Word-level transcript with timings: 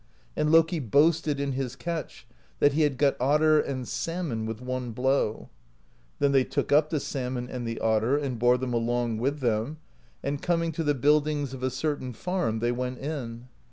And 0.35 0.51
Loki 0.51 0.79
boasted 0.79 1.39
in 1.39 1.51
his 1.51 1.75
catch, 1.75 2.25
that 2.59 2.73
he 2.73 2.81
had 2.81 2.97
got 2.97 3.15
otter 3.19 3.59
and 3.59 3.87
salmon 3.87 4.47
with 4.47 4.59
one 4.59 4.93
blow. 4.93 5.49
Then 6.17 6.31
they 6.31 6.43
took 6.43 6.71
up 6.71 6.89
the 6.89 6.99
salmon 6.99 7.47
and 7.47 7.67
the 7.67 7.79
otter 7.79 8.17
and 8.17 8.39
bore 8.39 8.57
them 8.57 8.73
along 8.73 9.19
with 9.19 9.41
them, 9.41 9.77
and 10.23 10.41
coming 10.41 10.71
to 10.71 10.83
the 10.83 10.95
buildings 10.95 11.53
of 11.53 11.61
a 11.61 11.69
certain 11.69 12.13
farm, 12.13 12.61
they 12.61 12.71
went 12.71 12.97
in. 12.97 13.47